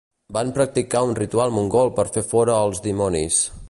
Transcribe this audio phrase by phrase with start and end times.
[0.37, 3.45] Van practicar un ritual mongol per fer fora als dimonis.